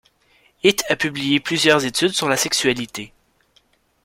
Hite 0.63 0.81
a 0.89 0.95
publié 0.95 1.39
plusieurs 1.39 1.85
études 1.85 2.13
sur 2.15 2.27
la 2.27 2.35
sexualité. 2.35 3.13